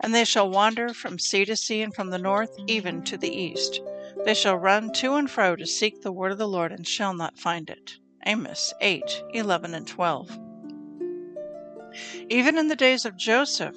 And 0.00 0.14
they 0.14 0.24
shall 0.24 0.50
wander 0.50 0.94
from 0.94 1.18
sea 1.18 1.44
to 1.44 1.56
sea, 1.56 1.82
and 1.82 1.94
from 1.94 2.10
the 2.10 2.18
north 2.18 2.54
even 2.66 3.02
to 3.04 3.16
the 3.16 3.34
east. 3.34 3.80
They 4.24 4.34
shall 4.34 4.56
run 4.56 4.92
to 4.94 5.14
and 5.14 5.30
fro 5.30 5.56
to 5.56 5.66
seek 5.66 6.02
the 6.02 6.12
word 6.12 6.32
of 6.32 6.38
the 6.38 6.48
Lord, 6.48 6.72
and 6.72 6.86
shall 6.86 7.14
not 7.14 7.38
find 7.38 7.68
it. 7.68 7.98
Amos 8.24 8.72
8, 8.80 9.24
11, 9.34 9.74
and 9.74 9.86
12. 9.86 10.38
Even 12.28 12.56
in 12.56 12.68
the 12.68 12.76
days 12.76 13.04
of 13.04 13.16
Joseph, 13.16 13.76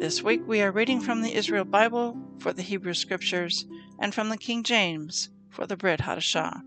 This 0.00 0.22
week 0.22 0.40
we 0.46 0.62
are 0.62 0.72
reading 0.72 0.98
from 0.98 1.20
the 1.20 1.34
Israel 1.34 1.66
Bible 1.66 2.16
for 2.38 2.54
the 2.54 2.62
Hebrew 2.62 2.94
Scriptures 2.94 3.66
and 3.98 4.14
from 4.14 4.30
the 4.30 4.38
King 4.38 4.62
James 4.62 5.28
for 5.50 5.66
the 5.66 5.76
Brit 5.76 6.00
Hadashah. 6.00 6.62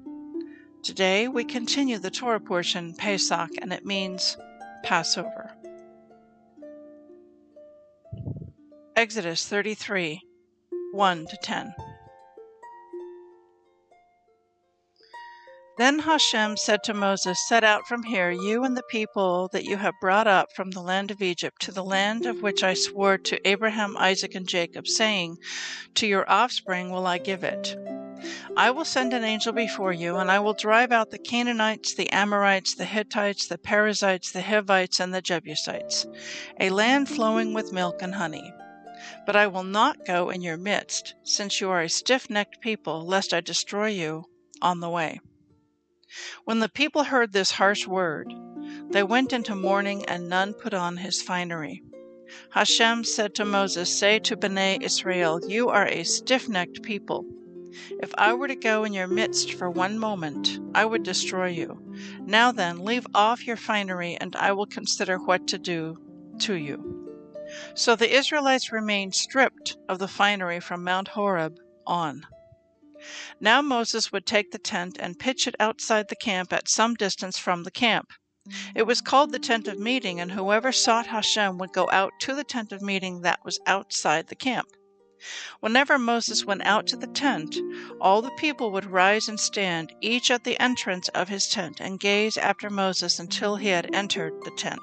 Today 0.84 1.28
we 1.28 1.44
continue 1.44 1.98
the 1.98 2.12
Torah 2.12 2.40
portion, 2.40 2.94
Pesach, 2.94 3.50
and 3.60 3.74
it 3.74 3.88
means 3.88 4.38
Passover. 4.84 5.50
Exodus 8.96 9.48
33 9.48 10.22
1 10.92 11.26
to 11.26 11.38
10. 11.42 11.74
Then 15.76 16.00
Hashem 16.00 16.58
said 16.58 16.84
to 16.84 16.94
Moses, 16.94 17.40
Set 17.48 17.64
out 17.64 17.88
from 17.88 18.04
here, 18.04 18.30
you 18.30 18.64
and 18.64 18.78
the 18.78 18.84
people 18.84 19.50
that 19.54 19.64
you 19.64 19.78
have 19.78 19.96
brought 20.00 20.28
up 20.28 20.50
from 20.56 20.70
the 20.70 20.84
land 20.84 21.10
of 21.10 21.20
Egypt, 21.20 21.60
to 21.64 21.72
the 21.72 21.84
land 21.84 22.28
of 22.28 22.44
which 22.44 22.64
I 22.64 22.76
swore 22.76 23.18
to 23.18 23.48
Abraham, 23.48 23.98
Isaac, 23.98 24.36
and 24.36 24.48
Jacob, 24.48 24.88
saying, 24.88 25.38
To 25.96 26.06
your 26.06 26.30
offspring 26.30 26.92
will 26.92 27.08
I 27.08 27.18
give 27.18 27.44
it. 27.44 27.76
I 28.56 28.70
will 28.70 28.86
send 28.86 29.14
an 29.14 29.24
angel 29.24 29.52
before 29.52 29.92
you, 29.92 30.18
and 30.18 30.30
I 30.30 30.38
will 30.38 30.54
drive 30.54 30.92
out 30.92 31.10
the 31.10 31.18
Canaanites, 31.18 31.96
the 31.96 32.12
Amorites, 32.12 32.76
the 32.76 32.86
Hittites, 32.86 33.48
the 33.48 33.58
Perizzites, 33.58 34.32
the 34.32 34.44
Hivites, 34.44 35.00
and 35.00 35.12
the 35.12 35.24
Jebusites, 35.24 36.06
a 36.60 36.70
land 36.70 37.10
flowing 37.10 37.52
with 37.52 37.74
milk 37.74 38.04
and 38.04 38.14
honey. 38.14 38.54
But 39.26 39.36
I 39.36 39.48
will 39.48 39.64
not 39.64 40.06
go 40.06 40.30
in 40.30 40.44
your 40.44 40.58
midst, 40.58 41.16
since 41.24 41.60
you 41.60 41.72
are 41.72 41.82
a 41.82 41.90
stiff 41.90 42.30
necked 42.30 42.62
people, 42.62 43.04
lest 43.08 43.34
I 43.34 43.42
destroy 43.42 43.88
you 43.88 44.26
on 44.62 44.80
the 44.80 44.90
way. 44.90 45.20
When 46.46 46.60
the 46.60 46.70
people 46.70 47.04
heard 47.04 47.32
this 47.32 47.52
harsh 47.52 47.88
word, 47.88 48.34
they 48.90 49.04
went 49.04 49.34
into 49.34 49.56
mourning, 49.56 50.06
and 50.06 50.30
none 50.30 50.54
put 50.54 50.74
on 50.74 50.98
his 50.98 51.22
finery. 51.22 51.84
Hashem 52.52 53.04
said 53.04 53.36
to 53.36 53.46
Moses, 53.46 53.96
Say 53.96 54.20
to 54.20 54.38
Bnei 54.38 54.82
Israel, 54.82 55.40
You 55.48 55.70
are 55.70 55.88
a 55.88 56.04
stiff 56.04 56.48
necked 56.48 56.82
people. 56.84 57.26
If 58.02 58.14
I 58.18 58.34
were 58.34 58.48
to 58.48 58.56
go 58.56 58.84
in 58.84 58.94
your 58.94 59.08
midst 59.08 59.54
for 59.54 59.70
one 59.70 59.98
moment, 59.98 60.60
I 60.76 60.86
would 60.86 61.04
destroy 61.04 61.48
you. 61.48 61.80
Now 62.22 62.52
then, 62.52 62.86
leave 62.86 63.08
off 63.16 63.48
your 63.48 63.58
finery, 63.58 64.16
and 64.20 64.36
I 64.36 64.52
will 64.52 64.68
consider 64.68 65.18
what 65.18 65.48
to 65.48 65.58
do 65.58 65.98
to 66.40 66.54
you. 66.54 67.04
So 67.76 67.96
the 67.96 68.16
Israelites 68.16 68.72
remained 68.72 69.16
stripped 69.16 69.78
of 69.90 70.00
the 70.00 70.08
finery 70.08 70.60
from 70.60 70.84
Mount 70.84 71.10
Horeb 71.10 71.58
on. 71.86 72.26
Now 73.40 73.62
Moses 73.62 74.12
would 74.12 74.26
take 74.26 74.52
the 74.52 74.58
tent 74.58 74.98
and 75.00 75.20
pitch 75.20 75.48
it 75.48 75.56
outside 75.60 76.08
the 76.08 76.16
camp 76.16 76.54
at 76.54 76.70
some 76.70 76.96
distance 76.96 77.38
from 77.38 77.64
the 77.64 77.72
camp. 77.72 78.14
It 78.76 78.84
was 78.84 79.02
called 79.02 79.32
the 79.32 79.40
tent 79.40 79.68
of 79.68 79.80
meeting, 79.80 80.20
and 80.20 80.32
whoever 80.32 80.72
sought 80.72 81.08
Hashem 81.08 81.58
would 81.58 81.72
go 81.72 81.90
out 81.92 82.12
to 82.20 82.36
the 82.36 82.44
tent 82.44 82.72
of 82.72 82.82
meeting 82.82 83.22
that 83.22 83.44
was 83.46 83.60
outside 83.66 84.28
the 84.28 84.36
camp. 84.36 84.68
Whenever 85.62 85.98
Moses 85.98 86.44
went 86.44 86.66
out 86.66 86.86
to 86.88 86.98
the 86.98 87.08
tent, 87.08 87.58
all 88.02 88.22
the 88.22 88.32
people 88.32 88.72
would 88.72 88.92
rise 88.92 89.30
and 89.30 89.40
stand, 89.40 89.94
each 90.02 90.30
at 90.30 90.44
the 90.44 90.60
entrance 90.60 91.08
of 91.10 91.30
his 91.30 91.48
tent, 91.48 91.80
and 91.80 92.02
gaze 92.02 92.36
after 92.36 92.70
Moses 92.70 93.20
until 93.20 93.56
he 93.56 93.70
had 93.70 93.96
entered 93.96 94.34
the 94.44 94.52
tent. 94.52 94.82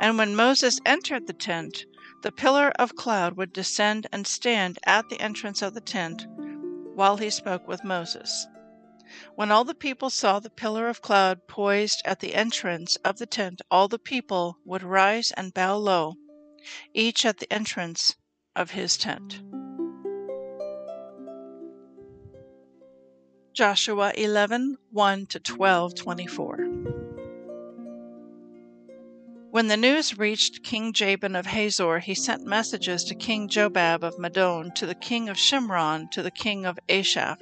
And 0.00 0.18
when 0.18 0.36
Moses 0.36 0.78
entered 0.84 1.26
the 1.26 1.32
tent, 1.32 1.86
the 2.20 2.32
pillar 2.32 2.70
of 2.78 2.94
cloud 2.94 3.38
would 3.38 3.54
descend 3.54 4.06
and 4.12 4.26
stand 4.26 4.78
at 4.84 5.08
the 5.08 5.20
entrance 5.20 5.62
of 5.62 5.72
the 5.72 5.80
tent 5.80 6.26
while 6.94 7.16
he 7.16 7.30
spoke 7.30 7.66
with 7.66 7.84
Moses. 7.84 8.46
When 9.34 9.50
all 9.50 9.64
the 9.64 9.74
people 9.74 10.10
saw 10.10 10.40
the 10.40 10.50
pillar 10.50 10.88
of 10.88 11.02
cloud 11.02 11.46
poised 11.46 12.02
at 12.04 12.20
the 12.20 12.34
entrance 12.34 12.96
of 13.04 13.18
the 13.18 13.26
tent, 13.26 13.60
all 13.70 13.88
the 13.88 13.98
people 13.98 14.56
would 14.64 14.82
rise 14.82 15.30
and 15.32 15.52
bow 15.52 15.76
low, 15.76 16.14
each 16.94 17.26
at 17.26 17.38
the 17.38 17.52
entrance 17.52 18.16
of 18.56 18.70
his 18.70 18.96
tent. 18.96 19.42
Joshua 23.52 24.12
11 24.16 24.78
1 24.90 25.26
to 25.26 25.40
12 25.40 25.94
24. 25.94 27.11
When 29.52 29.68
the 29.68 29.76
news 29.76 30.16
reached 30.16 30.64
King 30.64 30.94
Jabin 30.94 31.36
of 31.36 31.44
Hazor, 31.44 31.98
he 31.98 32.14
sent 32.14 32.46
messages 32.46 33.04
to 33.04 33.14
King 33.14 33.50
Jobab 33.50 34.02
of 34.02 34.18
Madon, 34.18 34.74
to 34.76 34.86
the 34.86 34.94
king 34.94 35.28
of 35.28 35.36
Shimron, 35.36 36.10
to 36.12 36.22
the 36.22 36.30
king 36.30 36.64
of 36.64 36.78
Achshaph, 36.88 37.36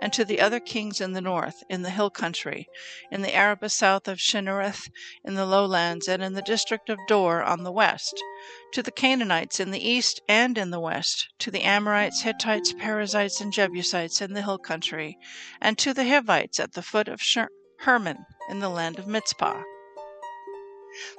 and 0.00 0.10
to 0.14 0.24
the 0.24 0.40
other 0.40 0.58
kings 0.58 1.02
in 1.02 1.12
the 1.12 1.20
north, 1.20 1.62
in 1.68 1.82
the 1.82 1.90
hill 1.90 2.08
country, 2.08 2.66
in 3.10 3.20
the 3.20 3.34
Arabah 3.34 3.68
south 3.68 4.08
of 4.08 4.16
Chinnereth, 4.16 4.88
in 5.22 5.34
the 5.34 5.44
lowlands, 5.44 6.08
and 6.08 6.22
in 6.22 6.32
the 6.32 6.40
district 6.40 6.88
of 6.88 6.98
Dor 7.06 7.42
on 7.42 7.62
the 7.62 7.70
west, 7.70 8.18
to 8.72 8.82
the 8.82 8.90
Canaanites 8.90 9.60
in 9.60 9.70
the 9.70 9.86
east 9.86 10.22
and 10.26 10.56
in 10.56 10.70
the 10.70 10.80
west, 10.80 11.28
to 11.40 11.50
the 11.50 11.60
Amorites, 11.60 12.22
Hittites, 12.22 12.72
Perizzites, 12.72 13.38
and 13.38 13.52
Jebusites 13.52 14.22
in 14.22 14.32
the 14.32 14.40
hill 14.40 14.56
country, 14.56 15.18
and 15.60 15.76
to 15.76 15.92
the 15.92 16.08
Hivites 16.08 16.58
at 16.58 16.72
the 16.72 16.80
foot 16.80 17.06
of 17.06 17.20
Hermon 17.80 18.24
in 18.48 18.60
the 18.60 18.70
land 18.70 18.98
of 18.98 19.06
Mizpah. 19.06 19.60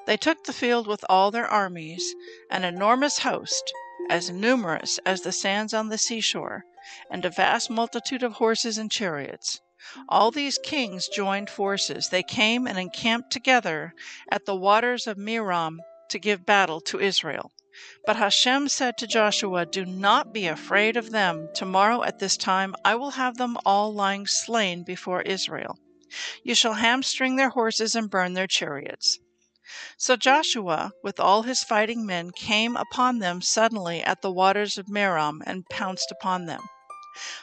They 0.06 0.18
took 0.18 0.44
the 0.44 0.52
field 0.52 0.86
with 0.86 1.06
all 1.08 1.32
their 1.32 1.48
armies, 1.48 2.14
an 2.50 2.66
enormous 2.66 3.20
host, 3.20 3.72
as 4.10 4.30
numerous 4.30 5.00
as 5.06 5.22
the 5.22 5.32
sands 5.32 5.74
on 5.74 5.88
the 5.88 5.98
seashore, 5.98 6.66
and 7.10 7.24
a 7.24 7.30
vast 7.30 7.70
multitude 7.70 8.22
of 8.22 8.34
horses 8.34 8.78
and 8.78 8.92
chariots. 8.92 9.62
All 10.10 10.30
these 10.30 10.58
kings 10.58 11.08
joined 11.08 11.50
forces. 11.50 12.10
They 12.10 12.22
came 12.22 12.68
and 12.68 12.78
encamped 12.78 13.32
together 13.32 13.94
at 14.30 14.46
the 14.46 14.58
waters 14.58 15.08
of 15.08 15.18
Merom 15.18 15.80
to 16.10 16.20
give 16.20 16.46
battle 16.46 16.82
to 16.82 17.00
Israel. 17.00 17.54
But 18.06 18.18
Hashem 18.18 18.68
said 18.68 18.98
to 18.98 19.08
Joshua, 19.08 19.66
Do 19.66 19.86
not 19.86 20.34
be 20.34 20.48
afraid 20.48 20.98
of 20.98 21.12
them. 21.12 21.48
Tomorrow 21.56 22.04
at 22.04 22.20
this 22.20 22.36
time 22.36 22.76
I 22.84 22.96
will 22.96 23.12
have 23.12 23.38
them 23.38 23.58
all 23.66 23.94
lying 23.94 24.28
slain 24.28 24.84
before 24.84 25.22
Israel. 25.22 25.80
You 26.44 26.56
shall 26.56 26.74
hamstring 26.74 27.38
their 27.38 27.52
horses 27.52 27.96
and 27.96 28.10
burn 28.10 28.34
their 28.34 28.48
chariots. 28.48 29.20
So 30.04 30.16
Joshua, 30.16 30.94
with 31.04 31.20
all 31.20 31.44
his 31.44 31.64
fighting 31.64 32.08
men, 32.08 32.32
came 32.32 32.76
upon 32.76 33.20
them 33.20 33.40
suddenly 33.40 34.02
at 34.02 34.24
the 34.24 34.32
waters 34.32 34.80
of 34.80 34.90
Merom 34.90 35.44
and 35.46 35.70
pounced 35.70 36.10
upon 36.10 36.48
them. 36.48 36.64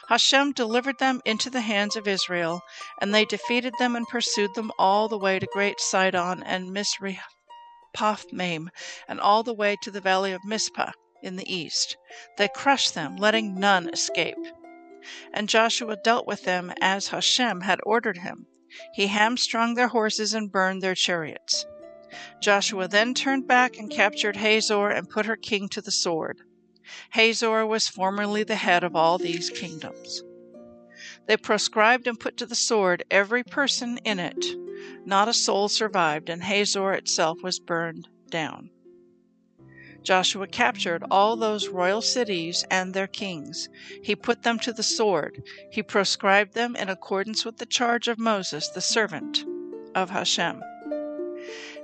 Hashem 0.09 0.51
delivered 0.51 0.99
them 0.99 1.21
into 1.23 1.49
the 1.49 1.61
hands 1.61 1.95
of 1.95 2.05
Israel, 2.05 2.59
and 2.99 3.15
they 3.15 3.23
defeated 3.23 3.73
them 3.79 3.95
and 3.95 4.05
pursued 4.09 4.55
them 4.55 4.73
all 4.77 5.07
the 5.07 5.17
way 5.17 5.39
to 5.39 5.47
Great 5.53 5.79
Sidon 5.79 6.43
and 6.43 6.69
Misrephothmaim, 6.75 8.67
and 9.07 9.21
all 9.21 9.41
the 9.41 9.53
way 9.53 9.77
to 9.81 9.89
the 9.89 10.01
valley 10.01 10.33
of 10.33 10.43
Mizpah 10.43 10.91
in 11.23 11.37
the 11.37 11.49
east. 11.49 11.95
They 12.37 12.49
crushed 12.49 12.93
them, 12.93 13.15
letting 13.15 13.57
none 13.57 13.87
escape. 13.87 14.35
And 15.33 15.47
Joshua 15.47 15.95
dealt 15.95 16.27
with 16.27 16.43
them 16.43 16.73
as 16.81 17.07
Hashem 17.07 17.61
had 17.61 17.79
ordered 17.83 18.17
him. 18.17 18.47
He 18.95 19.07
hamstrung 19.07 19.75
their 19.75 19.87
horses 19.87 20.33
and 20.33 20.51
burned 20.51 20.81
their 20.81 20.93
chariots. 20.93 21.65
Joshua 22.41 22.87
then 22.87 23.13
turned 23.13 23.47
back 23.47 23.77
and 23.77 23.89
captured 23.89 24.37
Hazor 24.37 24.89
and 24.89 25.09
put 25.09 25.25
her 25.25 25.35
king 25.35 25.69
to 25.69 25.81
the 25.81 25.91
sword. 25.91 26.41
Hazor 27.11 27.65
was 27.65 27.87
formerly 27.87 28.43
the 28.43 28.55
head 28.55 28.83
of 28.83 28.95
all 28.95 29.17
these 29.17 29.49
kingdoms. 29.49 30.23
They 31.27 31.37
proscribed 31.37 32.07
and 32.07 32.19
put 32.19 32.37
to 32.37 32.45
the 32.45 32.55
sword 32.55 33.03
every 33.11 33.43
person 33.43 33.99
in 34.03 34.19
it. 34.19 34.45
Not 35.05 35.27
a 35.27 35.33
soul 35.33 35.69
survived, 35.69 36.29
and 36.29 36.43
Hazor 36.43 36.93
itself 36.93 37.43
was 37.43 37.59
burned 37.59 38.07
down. 38.29 38.71
Joshua 40.01 40.47
captured 40.47 41.03
all 41.11 41.35
those 41.35 41.67
royal 41.67 42.01
cities 42.01 42.65
and 42.71 42.93
their 42.93 43.07
kings. 43.07 43.69
He 44.01 44.15
put 44.15 44.43
them 44.43 44.57
to 44.59 44.73
the 44.73 44.83
sword. 44.83 45.43
He 45.71 45.83
proscribed 45.83 46.53
them 46.53 46.75
in 46.75 46.89
accordance 46.89 47.45
with 47.45 47.57
the 47.57 47.65
charge 47.65 48.07
of 48.07 48.17
Moses, 48.17 48.69
the 48.69 48.81
servant 48.81 49.45
of 49.93 50.09
Hashem. 50.09 50.63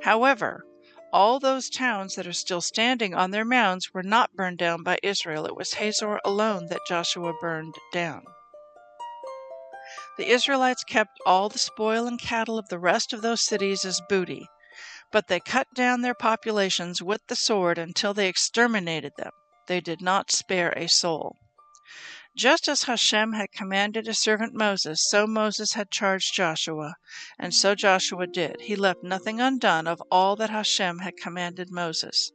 However, 0.04 0.64
all 1.12 1.40
those 1.40 1.70
towns 1.70 2.16
that 2.16 2.28
are 2.28 2.34
still 2.34 2.62
standing 2.62 3.14
on 3.14 3.32
their 3.32 3.46
mounds 3.46 3.94
were 3.94 4.04
not 4.04 4.36
burned 4.36 4.58
down 4.58 4.84
by 4.84 4.98
Israel. 5.02 5.46
It 5.46 5.56
was 5.56 5.76
Hazor 5.76 6.20
alone 6.26 6.68
that 6.68 6.82
Joshua 6.88 7.34
burned 7.40 7.76
down. 7.94 8.24
The 10.18 10.30
Israelites 10.30 10.84
kept 10.84 11.20
all 11.26 11.50
the 11.50 11.60
spoil 11.60 12.08
and 12.08 12.20
cattle 12.20 12.58
of 12.58 12.70
the 12.70 12.80
rest 12.80 13.14
of 13.14 13.22
those 13.22 13.42
cities 13.42 13.86
as 13.86 14.02
booty, 14.10 14.48
but 15.12 15.28
they 15.28 15.40
cut 15.40 15.68
down 15.74 16.02
their 16.02 16.14
populations 16.14 17.02
with 17.02 17.22
the 17.28 17.36
sword 17.36 17.78
until 17.78 18.14
they 18.14 18.28
exterminated 18.28 19.14
them. 19.18 19.32
They 19.68 19.82
did 19.82 20.02
not 20.02 20.32
spare 20.32 20.72
a 20.72 20.88
soul. 20.88 21.38
Just 22.36 22.68
as 22.68 22.84
Hashem 22.84 23.32
had 23.32 23.54
commanded 23.54 24.08
his 24.08 24.20
servant 24.20 24.54
Moses, 24.54 25.08
so 25.08 25.26
Moses 25.26 25.74
had 25.74 25.90
charged 25.90 26.34
Joshua, 26.34 26.96
and 27.40 27.54
so 27.54 27.76
Joshua 27.76 28.28
did. 28.28 28.58
He 28.60 28.76
left 28.76 29.04
nothing 29.04 29.40
undone 29.40 29.88
of 29.88 30.04
all 30.12 30.36
that 30.36 30.50
Hashem 30.50 31.00
had 31.00 31.16
commanded 31.16 31.72
Moses. 31.72 32.34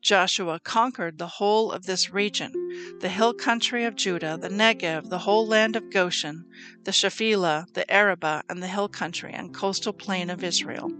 Joshua 0.00 0.58
conquered 0.58 1.18
the 1.18 1.26
whole 1.26 1.70
of 1.70 1.84
this 1.84 2.10
region 2.10 2.52
the 3.00 3.10
hill 3.10 3.34
country 3.34 3.84
of 3.84 3.94
Judah, 3.94 4.38
the 4.40 4.48
Negev, 4.48 5.10
the 5.10 5.20
whole 5.20 5.46
land 5.46 5.76
of 5.76 5.90
Goshen, 5.90 6.46
the 6.84 6.90
Shephelah, 6.90 7.66
the 7.74 7.88
Arabah, 7.92 8.42
and 8.48 8.62
the 8.62 8.68
hill 8.68 8.88
country 8.88 9.34
and 9.34 9.54
coastal 9.54 9.92
plain 9.92 10.30
of 10.30 10.42
Israel 10.42 10.90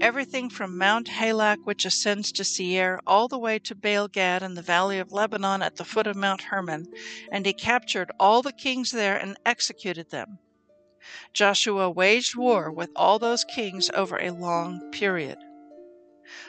everything 0.00 0.50
from 0.50 0.78
Mount 0.78 1.08
Halak, 1.08 1.58
which 1.64 1.84
ascends 1.84 2.32
to 2.32 2.44
Seir, 2.44 3.00
all 3.06 3.28
the 3.28 3.38
way 3.38 3.58
to 3.60 3.74
Baal 3.74 4.08
Gad 4.08 4.42
and 4.42 4.56
the 4.56 4.62
valley 4.62 4.98
of 4.98 5.12
Lebanon 5.12 5.62
at 5.62 5.76
the 5.76 5.84
foot 5.84 6.06
of 6.06 6.16
Mount 6.16 6.42
Hermon, 6.42 6.86
and 7.30 7.46
he 7.46 7.52
captured 7.52 8.10
all 8.18 8.42
the 8.42 8.52
kings 8.52 8.90
there 8.90 9.16
and 9.16 9.36
executed 9.44 10.10
them. 10.10 10.38
Joshua 11.32 11.90
waged 11.90 12.36
war 12.36 12.70
with 12.70 12.90
all 12.94 13.18
those 13.18 13.44
kings 13.44 13.90
over 13.94 14.18
a 14.18 14.30
long 14.30 14.90
period. 14.90 15.38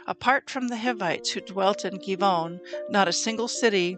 Apart 0.07 0.50
from 0.50 0.67
the 0.67 0.77
Hivites 0.77 1.31
who 1.31 1.41
dwelt 1.41 1.85
in 1.85 1.97
Givon, 1.97 2.59
not 2.89 3.07
a 3.07 3.13
single 3.13 3.47
city 3.47 3.97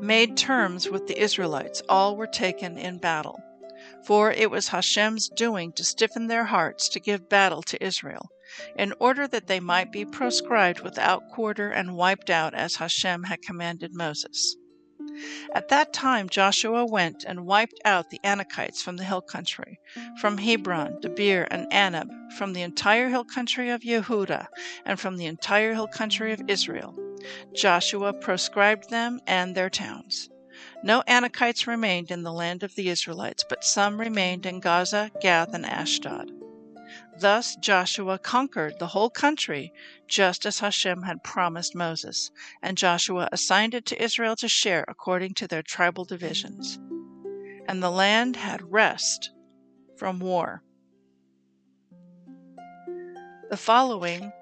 made 0.00 0.36
terms 0.36 0.88
with 0.88 1.06
the 1.06 1.20
Israelites. 1.20 1.82
All 1.88 2.16
were 2.16 2.26
taken 2.26 2.76
in 2.76 2.98
battle 2.98 3.40
for 4.04 4.32
it 4.32 4.50
was 4.50 4.68
Hashem's 4.68 5.28
doing 5.28 5.72
to 5.72 5.84
stiffen 5.84 6.26
their 6.26 6.44
hearts 6.44 6.88
to 6.90 7.00
give 7.00 7.28
battle 7.28 7.62
to 7.62 7.84
Israel, 7.84 8.28
in 8.76 8.92
order 8.98 9.26
that 9.28 9.46
they 9.46 9.60
might 9.60 9.92
be 9.92 10.04
proscribed 10.04 10.80
without 10.80 11.28
quarter 11.30 11.70
and 11.70 11.96
wiped 11.96 12.30
out 12.30 12.54
as 12.54 12.76
Hashem 12.76 13.24
had 13.24 13.42
commanded 13.42 13.94
Moses. 13.94 14.56
At 15.54 15.68
that 15.68 15.92
time 15.92 16.28
Joshua 16.28 16.86
went 16.86 17.24
and 17.24 17.44
wiped 17.44 17.80
out 17.84 18.10
the 18.10 18.20
Anakites 18.24 18.82
from 18.82 18.96
the 18.96 19.04
hill 19.04 19.20
country, 19.20 19.78
from 20.20 20.38
Hebron, 20.38 21.00
Debir, 21.00 21.46
and 21.50 21.70
Anab, 21.70 22.08
from 22.38 22.52
the 22.52 22.62
entire 22.62 23.08
hill 23.08 23.24
country 23.24 23.70
of 23.70 23.82
Yehuda, 23.82 24.46
and 24.86 24.98
from 24.98 25.16
the 25.16 25.26
entire 25.26 25.74
hill 25.74 25.88
country 25.88 26.32
of 26.32 26.42
Israel. 26.48 26.96
Joshua 27.54 28.12
proscribed 28.12 28.90
them 28.90 29.20
and 29.26 29.54
their 29.54 29.70
towns. 29.70 30.30
No 30.84 31.02
Anakites 31.06 31.66
remained 31.66 32.10
in 32.10 32.22
the 32.22 32.32
land 32.32 32.64
of 32.64 32.74
the 32.74 32.88
Israelites, 32.88 33.44
but 33.48 33.62
some 33.62 34.00
remained 34.00 34.46
in 34.46 34.58
Gaza, 34.58 35.12
Gath, 35.20 35.54
and 35.54 35.64
Ashdod. 35.64 36.32
Thus 37.20 37.54
Joshua 37.56 38.18
conquered 38.18 38.78
the 38.78 38.88
whole 38.88 39.10
country, 39.10 39.72
just 40.08 40.44
as 40.44 40.58
Hashem 40.58 41.02
had 41.02 41.22
promised 41.22 41.74
Moses, 41.74 42.32
and 42.62 42.76
Joshua 42.76 43.28
assigned 43.30 43.74
it 43.74 43.86
to 43.86 44.02
Israel 44.02 44.34
to 44.36 44.48
share 44.48 44.84
according 44.88 45.34
to 45.34 45.46
their 45.46 45.62
tribal 45.62 46.04
divisions. 46.04 46.78
And 47.68 47.80
the 47.80 47.90
land 47.90 48.34
had 48.34 48.72
rest 48.72 49.30
from 49.96 50.18
war. 50.18 50.64
The 53.50 53.56
following 53.56 54.32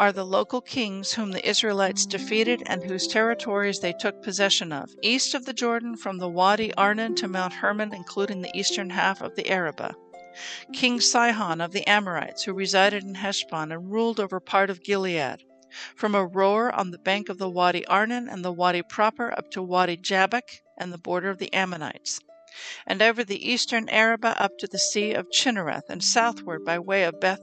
are 0.00 0.12
the 0.12 0.24
local 0.24 0.62
kings 0.62 1.12
whom 1.12 1.30
the 1.30 1.46
Israelites 1.46 2.06
defeated 2.06 2.62
and 2.64 2.82
whose 2.82 3.06
territories 3.06 3.80
they 3.80 3.92
took 3.92 4.22
possession 4.22 4.72
of, 4.72 4.88
east 5.02 5.34
of 5.34 5.44
the 5.44 5.52
Jordan 5.52 5.94
from 5.94 6.16
the 6.16 6.28
Wadi 6.28 6.72
Arnon 6.72 7.14
to 7.16 7.28
Mount 7.28 7.52
Hermon, 7.52 7.92
including 7.92 8.40
the 8.40 8.50
eastern 8.58 8.88
half 8.88 9.20
of 9.20 9.36
the 9.36 9.46
Arabah. 9.50 9.92
King 10.72 11.02
Sihon 11.02 11.60
of 11.60 11.72
the 11.72 11.86
Amorites, 11.86 12.44
who 12.44 12.54
resided 12.54 13.04
in 13.04 13.16
Heshbon 13.16 13.70
and 13.70 13.92
ruled 13.92 14.18
over 14.18 14.40
part 14.40 14.70
of 14.70 14.82
Gilead, 14.82 15.44
from 15.94 16.14
Aroer 16.14 16.72
on 16.72 16.92
the 16.92 16.98
bank 16.98 17.28
of 17.28 17.36
the 17.36 17.50
Wadi 17.50 17.84
Arnon 17.86 18.26
and 18.26 18.42
the 18.42 18.52
Wadi 18.52 18.80
proper 18.80 19.30
up 19.38 19.50
to 19.50 19.62
Wadi 19.62 19.98
Jabbok 19.98 20.62
and 20.78 20.94
the 20.94 20.98
border 20.98 21.28
of 21.28 21.36
the 21.36 21.52
Ammonites 21.52 22.20
and 22.86 23.02
over 23.02 23.22
the 23.22 23.48
eastern 23.48 23.88
Arabah 23.90 24.34
up 24.38 24.58
to 24.58 24.66
the 24.66 24.78
sea 24.78 25.12
of 25.12 25.30
Chinnereth, 25.30 25.88
and 25.88 26.02
southward 26.02 26.64
by 26.64 26.78
way 26.78 27.04
of 27.04 27.20
Beth 27.20 27.40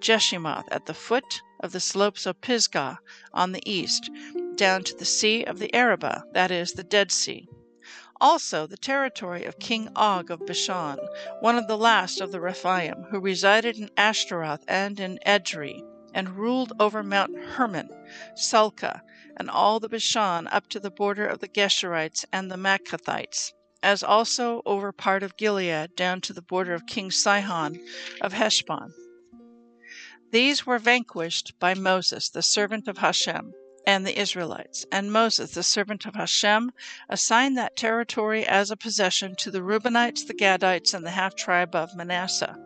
Jeshimoth 0.00 0.64
at 0.70 0.86
the 0.86 0.94
foot 0.94 1.42
of 1.60 1.72
the 1.72 1.80
slopes 1.80 2.26
of 2.26 2.40
Pisgah 2.40 2.98
on 3.32 3.52
the 3.52 3.62
east, 3.70 4.10
down 4.54 4.84
to 4.84 4.94
the 4.94 5.04
sea 5.04 5.44
of 5.44 5.58
the 5.58 5.72
Arabah, 5.74 6.22
that 6.32 6.50
is, 6.50 6.72
the 6.72 6.82
Dead 6.82 7.10
Sea. 7.12 7.48
Also 8.20 8.66
the 8.66 8.76
territory 8.76 9.44
of 9.44 9.58
King 9.58 9.88
Og 9.94 10.30
of 10.30 10.44
Bashan, 10.46 10.98
one 11.40 11.56
of 11.56 11.68
the 11.68 11.78
last 11.78 12.20
of 12.20 12.32
the 12.32 12.40
Rephaim, 12.40 13.04
who 13.10 13.20
resided 13.20 13.76
in 13.76 13.90
Ashtaroth 13.96 14.64
and 14.66 14.98
in 14.98 15.18
Edrei, 15.26 15.82
and 16.12 16.36
ruled 16.36 16.72
over 16.80 17.02
Mount 17.02 17.38
Hermon, 17.38 17.88
Salcah, 18.34 19.02
and 19.36 19.48
all 19.48 19.80
the 19.80 19.88
Bashan 19.88 20.46
up 20.48 20.68
to 20.68 20.80
the 20.80 20.90
border 20.90 21.26
of 21.26 21.38
the 21.38 21.48
Geshurites 21.48 22.24
and 22.32 22.50
the 22.50 22.56
Maacathites 22.56 23.52
as 23.82 24.02
also 24.02 24.62
over 24.66 24.90
part 24.92 25.22
of 25.22 25.36
Gilead 25.36 25.94
down 25.94 26.20
to 26.22 26.32
the 26.32 26.42
border 26.42 26.74
of 26.74 26.86
King 26.86 27.10
Sihon 27.10 27.78
of 28.20 28.32
Heshbon. 28.32 28.92
These 30.30 30.66
were 30.66 30.78
vanquished 30.78 31.58
by 31.58 31.72
Moses, 31.72 32.28
the 32.28 32.42
servant 32.42 32.86
of 32.86 32.98
Hashem, 32.98 33.54
and 33.86 34.06
the 34.06 34.20
Israelites. 34.20 34.84
And 34.92 35.10
Moses, 35.10 35.52
the 35.52 35.62
servant 35.62 36.04
of 36.04 36.16
Hashem, 36.16 36.70
assigned 37.08 37.56
that 37.56 37.76
territory 37.76 38.44
as 38.46 38.70
a 38.70 38.76
possession 38.76 39.36
to 39.36 39.50
the 39.50 39.62
Reubenites, 39.62 40.26
the 40.26 40.34
Gadites, 40.34 40.92
and 40.92 41.06
the 41.06 41.12
half 41.12 41.34
tribe 41.34 41.74
of 41.74 41.96
Manasseh. 41.96 42.58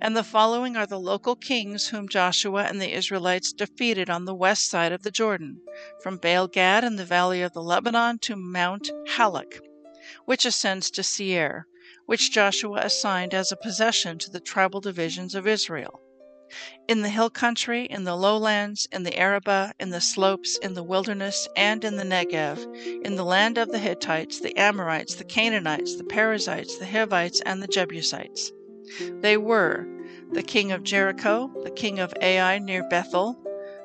And 0.00 0.16
the 0.16 0.22
following 0.22 0.76
are 0.76 0.86
the 0.86 1.00
local 1.00 1.34
kings 1.34 1.88
whom 1.88 2.08
Joshua 2.08 2.62
and 2.62 2.80
the 2.80 2.92
Israelites 2.92 3.52
defeated 3.52 4.08
on 4.08 4.24
the 4.24 4.34
west 4.34 4.70
side 4.70 4.92
of 4.92 5.02
the 5.02 5.10
Jordan, 5.10 5.60
from 6.00 6.18
Baal 6.18 6.46
Gad 6.46 6.84
in 6.84 6.94
the 6.94 7.04
valley 7.04 7.42
of 7.42 7.52
the 7.52 7.64
Lebanon 7.64 8.20
to 8.20 8.36
Mount 8.36 8.92
Halak, 9.16 9.58
which 10.24 10.46
ascends 10.46 10.88
to 10.92 11.02
Seir, 11.02 11.66
which 12.06 12.30
Joshua 12.30 12.78
assigned 12.78 13.34
as 13.34 13.50
a 13.50 13.56
possession 13.56 14.18
to 14.18 14.30
the 14.30 14.38
tribal 14.38 14.80
divisions 14.80 15.34
of 15.34 15.48
Israel. 15.48 16.00
In 16.88 17.02
the 17.02 17.08
hill 17.08 17.30
country, 17.30 17.84
in 17.84 18.04
the 18.04 18.16
lowlands, 18.16 18.88
in 18.90 19.04
the 19.04 19.16
Arabah, 19.16 19.72
in 19.78 19.90
the 19.90 20.00
slopes, 20.00 20.58
in 20.58 20.74
the 20.74 20.82
wilderness, 20.82 21.46
and 21.54 21.84
in 21.84 21.96
the 21.96 22.04
Negev, 22.04 22.58
in 23.04 23.16
the 23.16 23.24
land 23.24 23.56
of 23.58 23.70
the 23.70 23.78
Hittites, 23.78 24.40
the 24.40 24.56
Amorites, 24.56 25.14
the 25.14 25.24
Canaanites, 25.24 25.96
the 25.96 26.04
Perizzites, 26.04 26.78
the 26.78 26.86
Hivites, 26.86 27.40
and 27.42 27.62
the 27.62 27.68
Jebusites. 27.68 28.50
They 29.20 29.36
were 29.36 29.86
the 30.32 30.42
king 30.42 30.72
of 30.72 30.82
Jericho, 30.82 31.50
the 31.62 31.70
king 31.70 31.98
of 31.98 32.14
Ai 32.20 32.58
near 32.58 32.82
Bethel, 32.88 33.38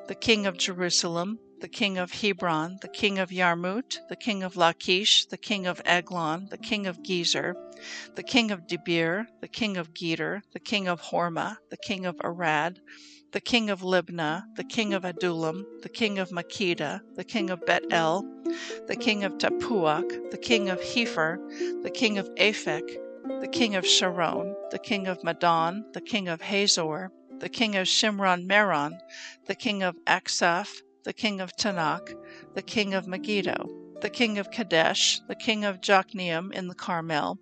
the 0.08 0.14
king 0.14 0.46
of 0.46 0.56
Jerusalem, 0.56 1.38
the 1.60 1.68
king 1.68 1.96
of 1.96 2.12
Hebron, 2.12 2.78
the 2.82 2.88
king 2.88 3.18
of 3.18 3.30
Yarmut, 3.30 3.98
the 4.08 4.16
king 4.16 4.42
of 4.42 4.56
Lachish, 4.56 5.26
the 5.26 5.38
king 5.38 5.66
of 5.66 5.80
Eglon, 5.84 6.48
the 6.50 6.58
king 6.58 6.86
of 6.86 7.02
Gezer, 7.02 7.54
the 8.14 8.22
king 8.22 8.50
of 8.50 8.66
Debir, 8.66 9.26
the 9.40 9.48
king 9.48 9.76
of 9.76 9.94
Geder, 9.94 10.42
the 10.52 10.60
king 10.60 10.86
of 10.86 11.00
Hormah, 11.00 11.56
the 11.70 11.76
king 11.76 12.04
of 12.04 12.16
Arad, 12.22 12.80
the 13.32 13.40
king 13.40 13.70
of 13.70 13.80
Libnah, 13.80 14.44
the 14.56 14.64
king 14.64 14.94
of 14.94 15.04
Adullam, 15.04 15.64
the 15.82 15.88
king 15.88 16.18
of 16.18 16.30
Makkedah, 16.30 17.00
the 17.14 17.24
king 17.24 17.50
of 17.50 17.64
Bet 17.64 17.84
El, 17.90 18.22
the 18.86 18.96
king 18.96 19.24
of 19.24 19.38
Tappuach, 19.38 20.30
the 20.30 20.38
king 20.38 20.68
of 20.68 20.80
Hepher, 20.80 21.38
the 21.82 21.90
king 21.90 22.18
of 22.18 22.28
Aphek, 22.36 22.86
the 23.40 23.48
king 23.48 23.74
of 23.74 23.86
Sharon, 23.86 24.54
the 24.70 24.78
king 24.78 25.06
of 25.06 25.22
Madon, 25.22 25.84
the 25.92 26.00
king 26.00 26.28
of 26.28 26.42
Hazor, 26.42 27.10
the 27.38 27.48
king 27.48 27.76
of 27.76 27.86
Shimron 27.86 28.46
Meron, 28.46 28.98
the 29.46 29.54
king 29.54 29.82
of 29.82 29.96
Achshaph, 30.06 30.82
the 31.06 31.12
king 31.12 31.40
of 31.40 31.54
Taanach, 31.56 32.12
the 32.54 32.62
king 32.62 32.92
of 32.92 33.06
Megiddo, 33.06 33.68
the 34.00 34.10
king 34.10 34.38
of 34.38 34.50
Kadesh, 34.50 35.20
the 35.28 35.36
king 35.36 35.64
of 35.64 35.80
Jokneam 35.80 36.52
in 36.52 36.66
the 36.66 36.74
Carmel, 36.74 37.38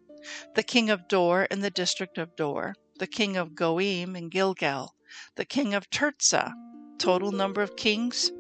the 0.55 0.63
king 0.63 0.91
of 0.91 1.09
Dor 1.09 1.45
in 1.45 1.61
the 1.61 1.71
district 1.71 2.19
of 2.19 2.37
Dor, 2.37 2.75
the 2.99 3.07
king 3.07 3.39
of 3.39 3.55
Goim 3.55 4.17
in 4.17 4.29
Gilgal, 4.29 4.95
the 5.37 5.47
king 5.47 5.73
of 5.73 5.89
Tirzah. 5.89 6.53
Total 6.99 7.33
number 7.33 7.63
of 7.63 7.75
kings 7.75 8.31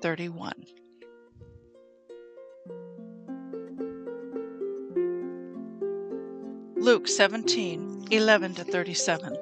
31. 0.00 0.52
Luke 6.76 7.08
17 7.08 8.06
11 8.12 8.54
to 8.54 8.64
37. 8.64 9.36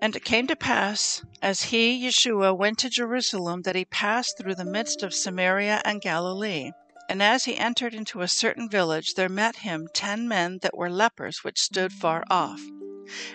And 0.00 0.14
it 0.14 0.24
came 0.24 0.46
to 0.46 0.56
pass, 0.56 1.24
as 1.40 1.62
he, 1.62 2.04
Yeshua, 2.04 2.56
went 2.56 2.78
to 2.78 2.90
Jerusalem, 2.90 3.62
that 3.62 3.76
he 3.76 3.84
passed 3.84 4.36
through 4.36 4.56
the 4.56 4.64
midst 4.64 5.02
of 5.02 5.14
Samaria 5.14 5.80
and 5.84 6.00
Galilee. 6.00 6.72
And 7.08 7.22
as 7.22 7.44
he 7.44 7.56
entered 7.56 7.94
into 7.94 8.20
a 8.20 8.28
certain 8.28 8.68
village, 8.68 9.14
there 9.14 9.28
met 9.28 9.56
him 9.56 9.88
ten 9.94 10.26
men 10.26 10.58
that 10.62 10.76
were 10.76 10.90
lepers, 10.90 11.44
which 11.44 11.60
stood 11.60 11.92
far 11.92 12.24
off. 12.28 12.60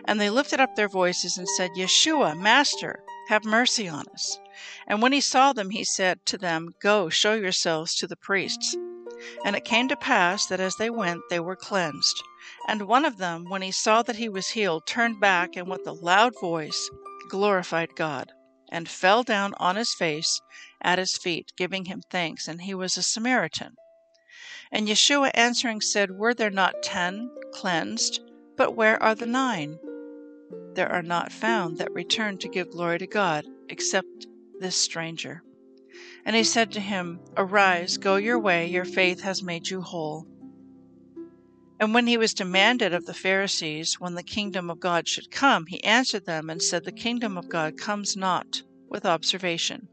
And 0.06 0.20
they 0.20 0.30
lifted 0.30 0.60
up 0.60 0.76
their 0.76 0.90
voices 0.90 1.38
and 1.38 1.48
said, 1.48 1.72
Yeshua, 1.78 2.38
Master, 2.38 3.04
have 3.30 3.46
mercy 3.46 3.88
on 3.88 4.06
us. 4.14 4.38
And 4.86 5.02
when 5.02 5.14
he 5.14 5.22
saw 5.22 5.54
them, 5.54 5.70
he 5.70 5.84
said 5.84 6.26
to 6.26 6.38
them, 6.38 6.76
Go, 6.82 7.10
show 7.10 7.34
yourselves 7.34 7.96
to 7.96 8.06
the 8.06 8.18
priests. 8.18 8.76
And 9.46 9.56
it 9.56 9.64
came 9.64 9.88
to 9.88 9.96
pass 9.96 10.46
that 10.48 10.60
as 10.60 10.76
they 10.76 10.90
went, 10.90 11.22
they 11.30 11.40
were 11.40 11.56
cleansed. 11.56 12.22
And 12.68 12.88
one 12.88 13.06
of 13.06 13.18
them, 13.18 13.46
when 13.50 13.62
he 13.62 13.72
saw 13.72 14.04
that 14.04 14.18
he 14.18 14.28
was 14.28 14.50
healed, 14.50 14.86
turned 14.86 15.22
back 15.22 15.56
and 15.56 15.70
with 15.70 15.88
a 15.88 15.94
loud 15.94 16.34
voice 16.42 16.90
glorified 17.30 17.96
God, 17.96 18.32
and 18.72 18.90
fell 18.90 19.24
down 19.24 19.54
on 19.58 19.76
his 19.76 19.94
face 19.94 20.42
at 20.82 21.00
his 21.00 21.18
feet, 21.18 21.52
giving 21.58 21.86
him 21.86 22.02
thanks. 22.10 22.48
And 22.48 22.62
he 22.62 22.74
was 22.74 22.98
a 22.98 23.04
Samaritan. 23.04 23.76
And 24.72 24.88
Yeshua 24.88 25.32
answering 25.34 25.82
said, 25.82 26.12
Were 26.12 26.34
there 26.34 26.50
not 26.50 26.82
ten 26.84 27.30
cleansed? 27.54 28.20
But 28.58 28.76
where 28.76 29.02
are 29.02 29.16
the 29.16 29.26
nine? 29.26 29.80
There 30.74 30.92
are 30.92 31.04
not 31.04 31.32
found 31.32 31.78
that 31.78 31.92
return 31.94 32.38
to 32.40 32.50
give 32.50 32.72
glory 32.72 33.00
to 33.00 33.08
God, 33.08 33.46
except 33.70 34.28
this 34.60 34.76
stranger. 34.76 35.44
And 36.26 36.36
he 36.36 36.44
said 36.44 36.72
to 36.72 36.80
him, 36.80 37.20
Arise, 37.38 37.98
go 37.98 38.16
your 38.16 38.40
way, 38.40 38.68
your 38.68 38.86
faith 38.86 39.22
has 39.22 39.44
made 39.44 39.70
you 39.70 39.82
whole. 39.82 40.26
And 41.84 41.94
when 41.94 42.08
he 42.08 42.16
was 42.16 42.34
demanded 42.34 42.94
of 42.94 43.08
the 43.08 43.14
Pharisees 43.14 44.00
when 44.00 44.14
the 44.14 44.24
kingdom 44.24 44.70
of 44.70 44.80
God 44.80 45.06
should 45.06 45.30
come, 45.30 45.66
he 45.66 45.84
answered 45.84 46.26
them 46.26 46.50
and 46.50 46.62
said, 46.62 46.86
The 46.86 46.94
kingdom 46.94 47.38
of 47.38 47.50
God 47.50 47.78
comes 47.78 48.16
not 48.16 48.64
with 48.88 49.06
observation. 49.06 49.90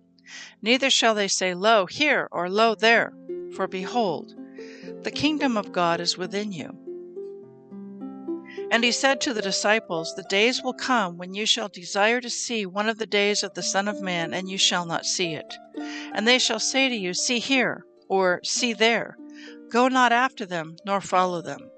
Neither 0.63 0.89
shall 0.89 1.17
they 1.17 1.27
say, 1.27 1.53
Lo, 1.53 1.87
here, 1.87 2.29
or 2.31 2.49
Lo, 2.49 2.77
there. 2.77 3.13
For 3.57 3.67
behold, 3.67 4.37
the 5.03 5.11
kingdom 5.11 5.57
of 5.57 5.73
God 5.73 6.01
is 6.01 6.17
within 6.17 6.53
you. 6.53 6.79
And 8.71 8.85
he 8.85 8.93
said 8.93 9.21
to 9.23 9.35
the 9.35 9.43
disciples, 9.43 10.15
The 10.15 10.23
days 10.23 10.63
will 10.63 10.75
come 10.75 11.19
when 11.19 11.35
you 11.35 11.45
shall 11.45 11.69
desire 11.69 12.21
to 12.21 12.31
see 12.31 12.67
one 12.67 12.89
of 12.89 12.99
the 12.99 13.07
days 13.07 13.43
of 13.43 13.55
the 13.55 13.65
Son 13.65 13.89
of 13.89 14.01
Man, 14.01 14.33
and 14.33 14.49
you 14.49 14.59
shall 14.59 14.87
not 14.87 15.05
see 15.05 15.35
it. 15.35 15.53
And 16.15 16.29
they 16.29 16.39
shall 16.39 16.61
say 16.61 16.89
to 16.89 16.95
you, 16.95 17.15
See 17.15 17.41
here, 17.41 17.85
or 18.09 18.41
See 18.45 18.75
there. 18.75 19.17
Go 19.71 19.89
not 19.89 20.13
after 20.13 20.47
them, 20.47 20.77
nor 20.87 21.01
follow 21.01 21.43
them. 21.43 21.70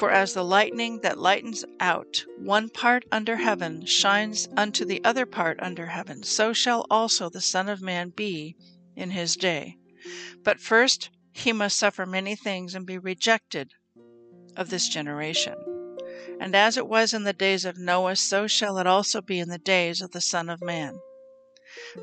For 0.00 0.10
as 0.10 0.32
the 0.32 0.42
lightning 0.42 1.00
that 1.02 1.18
lightens 1.18 1.62
out 1.78 2.24
one 2.38 2.70
part 2.70 3.04
under 3.12 3.36
heaven 3.36 3.84
shines 3.84 4.48
unto 4.56 4.86
the 4.86 5.04
other 5.04 5.26
part 5.26 5.60
under 5.60 5.88
heaven, 5.88 6.22
so 6.22 6.54
shall 6.54 6.86
also 6.88 7.28
the 7.28 7.42
Son 7.42 7.68
of 7.68 7.82
Man 7.82 8.08
be 8.08 8.56
in 8.96 9.10
his 9.10 9.36
day. 9.36 9.76
But 10.42 10.58
first 10.58 11.10
he 11.34 11.52
must 11.52 11.76
suffer 11.76 12.06
many 12.06 12.34
things 12.34 12.74
and 12.74 12.86
be 12.86 12.96
rejected 12.96 13.72
of 14.56 14.70
this 14.70 14.88
generation. 14.88 15.54
And 16.40 16.54
as 16.54 16.78
it 16.78 16.88
was 16.88 17.12
in 17.12 17.24
the 17.24 17.34
days 17.34 17.66
of 17.66 17.76
Noah, 17.76 18.16
so 18.16 18.46
shall 18.46 18.78
it 18.78 18.86
also 18.86 19.20
be 19.20 19.38
in 19.38 19.50
the 19.50 19.58
days 19.58 20.00
of 20.00 20.12
the 20.12 20.22
Son 20.22 20.48
of 20.48 20.62
Man. 20.62 20.98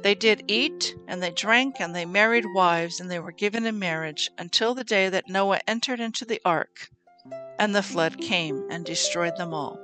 They 0.03 0.13
did 0.13 0.43
eat, 0.47 0.95
and 1.07 1.23
they 1.23 1.31
drank, 1.31 1.81
and 1.81 1.95
they 1.95 2.05
married 2.05 2.45
wives, 2.53 2.99
and 2.99 3.09
they 3.09 3.17
were 3.17 3.31
given 3.31 3.65
in 3.65 3.79
marriage, 3.79 4.29
until 4.37 4.75
the 4.75 4.83
day 4.83 5.09
that 5.09 5.27
Noah 5.27 5.61
entered 5.65 5.99
into 5.99 6.25
the 6.25 6.39
ark 6.45 6.89
and 7.59 7.75
the 7.75 7.83
flood 7.83 8.17
came 8.19 8.65
and 8.69 8.85
destroyed 8.85 9.35
them 9.37 9.53
all. 9.53 9.79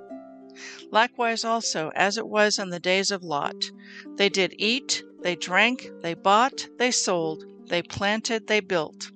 Likewise, 0.91 1.43
also, 1.43 1.91
as 1.95 2.17
it 2.17 2.27
was 2.27 2.59
in 2.59 2.69
the 2.69 2.79
days 2.79 3.09
of 3.09 3.23
Lot, 3.23 3.71
they 4.17 4.29
did 4.29 4.53
eat, 4.59 5.03
they 5.21 5.35
drank, 5.35 5.89
they 6.01 6.13
bought, 6.13 6.67
they 6.77 6.91
sold, 6.91 7.43
they 7.69 7.81
planted, 7.81 8.45
they 8.45 8.59
built. 8.59 9.11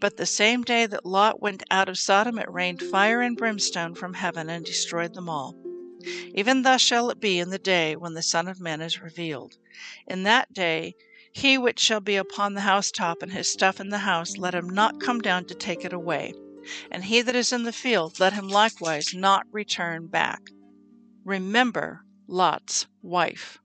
But 0.00 0.16
the 0.16 0.26
same 0.26 0.62
day 0.62 0.86
that 0.86 1.04
Lot 1.04 1.42
went 1.42 1.64
out 1.70 1.88
of 1.88 1.98
Sodom, 1.98 2.38
it 2.38 2.50
rained 2.50 2.80
fire 2.80 3.20
and 3.20 3.36
brimstone 3.36 3.94
from 3.94 4.14
heaven 4.14 4.48
and 4.48 4.64
destroyed 4.64 5.14
them 5.14 5.28
all. 5.28 5.56
Even 6.34 6.62
thus 6.62 6.80
shall 6.80 7.10
it 7.10 7.20
be 7.20 7.38
in 7.40 7.50
the 7.50 7.58
day 7.58 7.96
when 7.96 8.14
the 8.14 8.22
Son 8.22 8.46
of 8.46 8.60
Man 8.60 8.80
is 8.80 9.02
revealed. 9.02 9.56
In 10.06 10.22
that 10.22 10.52
day, 10.52 10.94
he 11.32 11.58
which 11.58 11.80
shall 11.80 12.00
be 12.00 12.16
upon 12.16 12.54
the 12.54 12.62
housetop 12.62 13.22
and 13.22 13.32
his 13.32 13.52
stuff 13.52 13.80
in 13.80 13.88
the 13.88 13.98
house, 13.98 14.36
let 14.36 14.54
him 14.54 14.68
not 14.68 15.00
come 15.00 15.20
down 15.20 15.44
to 15.46 15.54
take 15.54 15.84
it 15.84 15.92
away 15.92 16.32
and 16.90 17.04
he 17.04 17.22
that 17.22 17.36
is 17.36 17.52
in 17.52 17.64
the 17.64 17.72
field, 17.72 18.20
let 18.20 18.32
him 18.32 18.48
likewise 18.48 19.14
not 19.14 19.46
return 19.52 20.06
back. 20.06 20.40
Remember 21.24 22.02
Lot's 22.26 22.86
wife. 23.02 23.58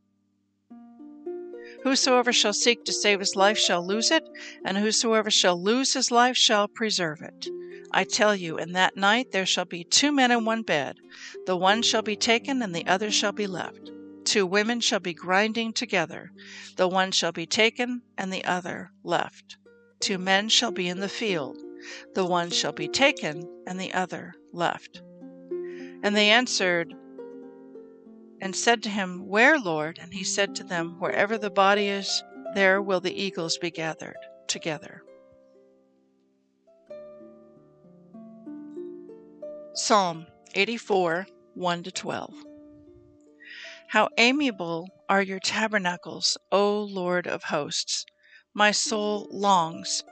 Whosoever 1.83 2.33
shall 2.33 2.53
seek 2.53 2.83
to 2.85 2.93
save 2.93 3.19
his 3.19 3.35
life 3.35 3.57
shall 3.57 3.85
lose 3.85 4.09
it, 4.09 4.27
and 4.63 4.77
whosoever 4.77 5.29
shall 5.29 5.61
lose 5.61 5.93
his 5.93 6.09
life 6.09 6.35
shall 6.35 6.67
preserve 6.67 7.21
it. 7.21 7.47
I 7.91 8.03
tell 8.03 8.35
you, 8.35 8.57
in 8.57 8.71
that 8.73 8.97
night 8.97 9.31
there 9.31 9.45
shall 9.45 9.65
be 9.65 9.83
two 9.83 10.11
men 10.11 10.31
in 10.31 10.45
one 10.45 10.63
bed. 10.63 10.97
The 11.45 11.55
one 11.55 11.81
shall 11.81 12.01
be 12.01 12.15
taken, 12.15 12.61
and 12.61 12.75
the 12.75 12.87
other 12.87 13.11
shall 13.11 13.31
be 13.31 13.47
left. 13.47 13.91
Two 14.23 14.47
women 14.47 14.79
shall 14.81 14.99
be 14.99 15.13
grinding 15.13 15.73
together. 15.73 16.31
The 16.75 16.87
one 16.87 17.11
shall 17.11 17.31
be 17.31 17.45
taken, 17.45 18.01
and 18.17 18.33
the 18.33 18.43
other 18.43 18.91
left. 19.03 19.57
Two 19.99 20.17
men 20.17 20.49
shall 20.49 20.71
be 20.71 20.87
in 20.87 20.99
the 20.99 21.07
field. 21.07 21.57
The 22.13 22.25
one 22.25 22.49
shall 22.49 22.71
be 22.71 22.87
taken, 22.87 23.49
and 23.67 23.79
the 23.79 23.93
other 23.93 24.33
left. 24.51 25.01
And 26.03 26.15
they 26.15 26.29
answered 26.29 26.93
and 28.41 28.55
said 28.55 28.83
to 28.83 28.89
him, 28.89 29.27
Where, 29.27 29.59
Lord? 29.59 29.99
And 30.01 30.13
he 30.13 30.23
said 30.23 30.55
to 30.55 30.63
them, 30.63 30.99
Wherever 30.99 31.37
the 31.37 31.49
body 31.49 31.87
is, 31.87 32.23
there 32.53 32.81
will 32.81 32.99
the 32.99 33.21
eagles 33.21 33.57
be 33.57 33.71
gathered 33.71 34.17
together. 34.47 35.03
Psalm 39.73 40.27
84 40.53 41.27
1 41.55 41.83
to 41.83 41.91
12. 41.91 42.33
How 43.89 44.09
amiable 44.17 44.89
are 45.09 45.21
your 45.21 45.39
tabernacles, 45.39 46.37
O 46.51 46.81
Lord 46.81 47.27
of 47.27 47.43
hosts! 47.43 48.05
My 48.53 48.71
soul 48.71 49.27
longs, 49.31 50.03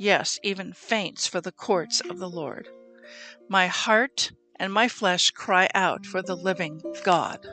yes, 0.00 0.38
even 0.42 0.72
faints 0.72 1.26
for 1.26 1.42
the 1.42 1.52
courts 1.52 2.00
of 2.00 2.18
the 2.18 2.28
Lord. 2.28 2.66
My 3.48 3.66
heart 3.66 4.32
and 4.58 4.72
my 4.72 4.88
flesh 4.88 5.30
cry 5.30 5.68
out 5.74 6.06
for 6.06 6.22
the 6.22 6.34
living 6.34 6.80
God. 7.04 7.46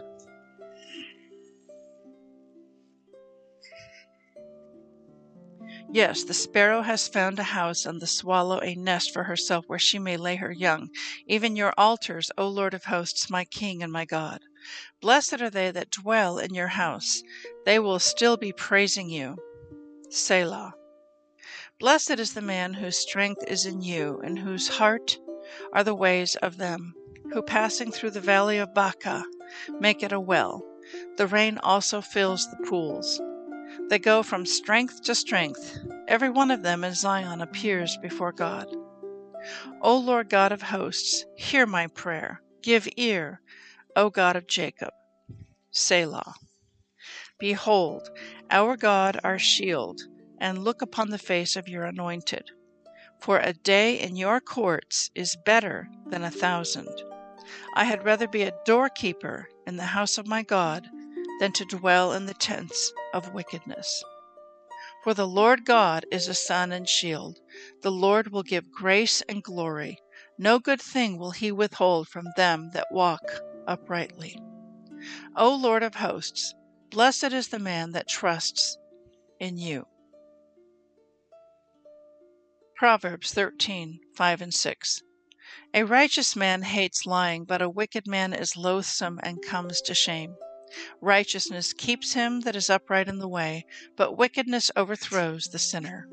Yes, 5.92 6.24
the 6.24 6.34
sparrow 6.34 6.82
has 6.82 7.08
found 7.08 7.40
a 7.40 7.44
house, 7.44 7.86
and 7.86 8.02
the 8.02 8.08
swallow 8.08 8.60
a 8.60 8.76
nest 8.76 9.12
for 9.12 9.24
herself 9.24 9.66
where 9.68 9.80
she 9.80 10.00
may 10.00 10.16
lay 10.16 10.36
her 10.36 10.52
young, 10.52 10.90
even 11.28 11.56
your 11.56 11.74
altars, 11.78 12.32
O 12.38 12.48
Lord 12.48 12.74
of 12.74 12.86
hosts, 12.86 13.30
my 13.30 13.46
King 13.46 13.84
and 13.84 13.92
my 13.92 14.06
God. 14.06 14.40
Blessed 15.02 15.42
are 15.42 15.50
they 15.50 15.72
that 15.72 15.92
dwell 15.92 16.40
in 16.40 16.54
your 16.54 16.68
house, 16.68 17.22
they 17.66 17.80
will 17.80 18.00
still 18.00 18.38
be 18.38 18.54
praising 18.54 19.10
you. 19.10 19.38
Selah. 20.10 20.74
Blessed 21.80 22.20
is 22.20 22.34
the 22.34 22.42
man 22.42 22.74
whose 22.74 22.98
strength 22.98 23.44
is 23.48 23.68
in 23.68 23.84
you, 23.84 24.20
and 24.24 24.40
whose 24.40 24.68
heart 24.68 25.20
are 25.72 25.84
the 25.84 25.94
ways 25.94 26.36
of 26.38 26.58
them, 26.58 26.96
who 27.32 27.44
passing 27.44 27.92
through 27.92 28.10
the 28.10 28.20
valley 28.20 28.58
of 28.58 28.74
Baca 28.74 29.24
make 29.80 30.02
it 30.02 30.12
a 30.12 30.20
well. 30.20 30.66
The 31.18 31.28
rain 31.28 31.60
also 31.60 32.02
fills 32.02 32.50
the 32.50 32.66
pools. 32.68 33.22
They 33.90 34.00
go 34.00 34.24
from 34.24 34.48
strength 34.48 35.04
to 35.04 35.14
strength. 35.14 35.78
Every 36.08 36.32
one 36.32 36.50
of 36.50 36.64
them 36.64 36.84
in 36.84 36.96
Zion 36.96 37.42
appears 37.42 37.96
before 37.98 38.32
God. 38.32 38.68
O 39.80 39.98
Lord 39.98 40.30
God 40.30 40.52
of 40.52 40.64
hosts, 40.64 41.26
hear 41.36 41.68
my 41.68 41.86
prayer. 41.86 42.42
Give 42.64 42.90
ear, 42.98 43.40
O 43.96 44.10
God 44.10 44.36
of 44.36 44.48
Jacob. 44.48 44.94
Selah. 45.70 46.34
Behold, 47.38 48.10
our 48.50 48.76
God, 48.76 49.20
our 49.24 49.38
shield, 49.38 50.02
and 50.40 50.64
look 50.64 50.82
upon 50.82 51.10
the 51.10 51.18
face 51.18 51.56
of 51.56 51.68
your 51.68 51.84
anointed. 51.84 52.50
For 53.20 53.40
a 53.40 53.54
day 53.54 54.00
in 54.00 54.16
your 54.16 54.40
courts 54.40 55.10
is 55.16 55.38
better 55.46 55.90
than 56.08 56.24
a 56.24 56.32
thousand. 56.32 56.90
I 57.74 57.86
had 57.86 58.06
rather 58.06 58.28
be 58.28 58.44
a 58.44 58.60
doorkeeper 58.66 59.48
in 59.66 59.78
the 59.78 59.88
house 59.88 60.18
of 60.18 60.28
my 60.28 60.44
God 60.44 60.88
than 61.40 61.52
to 61.54 61.66
dwell 61.66 62.14
in 62.14 62.26
the 62.26 62.34
tents 62.34 62.92
of 63.14 63.34
wickedness. 63.34 64.04
For 65.04 65.14
the 65.14 65.28
Lord 65.28 65.66
God 65.66 66.06
is 66.12 66.28
a 66.28 66.34
sun 66.34 66.72
and 66.72 66.88
shield. 66.88 67.40
The 67.82 67.92
Lord 67.92 68.32
will 68.32 68.44
give 68.44 68.72
grace 68.72 69.22
and 69.30 69.44
glory. 69.44 69.98
No 70.38 70.60
good 70.60 70.82
thing 70.82 71.18
will 71.18 71.32
he 71.32 71.52
withhold 71.52 72.08
from 72.08 72.26
them 72.36 72.72
that 72.74 72.92
walk 72.92 73.24
uprightly. 73.66 74.38
O 75.36 75.56
Lord 75.56 75.84
of 75.84 75.96
hosts, 75.96 76.54
blessed 76.92 77.32
is 77.32 77.48
the 77.48 77.60
man 77.60 77.92
that 77.92 78.08
trusts 78.08 78.78
in 79.40 79.58
you. 79.58 79.86
Proverbs 82.78 83.34
13 83.34 84.02
5 84.14 84.40
and 84.40 84.54
6. 84.54 85.02
A 85.74 85.82
righteous 85.82 86.36
man 86.36 86.62
hates 86.62 87.08
lying, 87.08 87.44
but 87.44 87.60
a 87.60 87.72
wicked 87.72 88.06
man 88.06 88.34
is 88.34 88.56
loathsome 88.56 89.20
and 89.24 89.42
comes 89.42 89.82
to 89.82 89.96
shame. 89.96 90.36
Righteousness 91.02 91.74
keeps 91.74 92.14
him 92.14 92.42
that 92.42 92.56
is 92.56 92.70
upright 92.70 93.08
in 93.08 93.18
the 93.18 93.28
way, 93.28 93.66
but 93.96 94.16
wickedness 94.16 94.70
overthrows 94.76 95.46
the 95.46 95.58
sinner. 95.58 96.08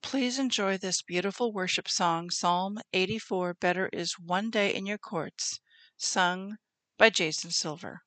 Please 0.00 0.38
enjoy 0.38 0.78
this 0.78 1.02
beautiful 1.02 1.52
worship 1.52 1.86
song, 1.86 2.30
Psalm 2.30 2.78
84 2.94 3.52
Better 3.52 3.90
is 3.92 4.18
One 4.18 4.48
Day 4.48 4.74
in 4.74 4.86
Your 4.86 4.96
Courts, 4.96 5.60
sung 5.98 6.56
by 6.96 7.10
Jason 7.10 7.50
Silver. 7.50 8.00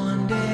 one 0.00 0.26
day 0.26 0.50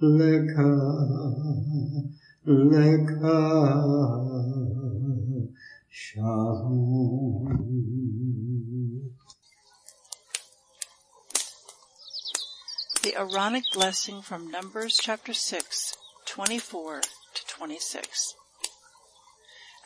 Leka 0.00 0.72
Leka 2.46 3.38
Shalom 5.90 7.42
The 13.02 13.14
Aaronic 13.16 13.64
blessing 13.74 14.22
from 14.22 14.50
Numbers 14.50 14.98
chapter 15.00 15.34
6, 15.34 15.94
24 16.26 17.00
to 17.00 17.46
26. 17.46 18.34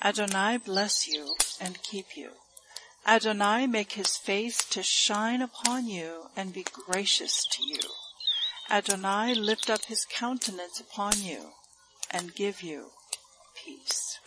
Adonai 0.04 0.58
bless 0.58 1.08
you 1.08 1.34
and 1.60 1.82
keep 1.82 2.16
you. 2.16 2.30
Adonai 3.04 3.66
make 3.66 3.92
his 3.92 4.16
face 4.16 4.58
to 4.70 4.82
shine 4.82 5.42
upon 5.42 5.88
you 5.88 6.26
and 6.36 6.52
be 6.52 6.64
gracious 6.86 7.44
to 7.50 7.66
you. 7.66 7.80
Adonai 8.68 9.32
lift 9.32 9.70
up 9.70 9.84
his 9.84 10.04
countenance 10.04 10.80
upon 10.80 11.12
you 11.22 11.52
and 12.10 12.34
give 12.34 12.62
you 12.62 12.90
peace. 13.54 14.18